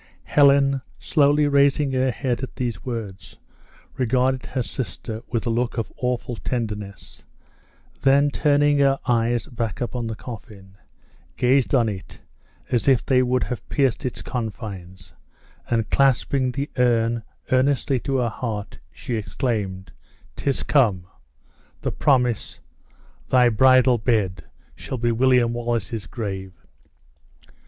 [0.23, 3.37] Helen, slowly raising her head at these words,
[3.97, 7.23] regarded her sister with a look of awful tenderness,
[8.01, 10.75] then turning her eyes back upon the coffin,
[11.37, 12.19] gazed on it
[12.71, 15.13] as if they would have pierced its confines,
[15.69, 17.21] and clasping the urn
[17.51, 19.91] earnestly to her heart, she exclaimed,
[20.35, 21.05] "'Tis come!
[21.83, 22.59] the promise
[23.27, 24.45] Thy bridal bed
[24.75, 26.65] shall be William Wallace's grave!"